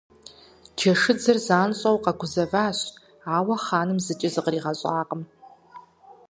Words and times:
Джэшыдзыр 0.75 1.37
занщӀэу 1.45 1.97
къэгузэващ, 2.03 2.79
ауэ 3.35 3.55
хъаным 3.63 3.99
зыкӀи 4.05 4.29
зыкъригъэщӀакъым. 4.33 5.21